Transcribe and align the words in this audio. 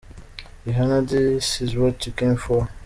Rihanna-- 0.65 0.99
“This 1.09 1.45
Is 1.65 1.71
What 1.79 2.03
You 2.07 2.13
Came 2.13 2.35
For”. 2.35 2.61